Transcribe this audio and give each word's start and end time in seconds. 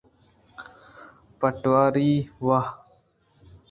پٹواری! 1.39 2.11
واہ 2.45 2.61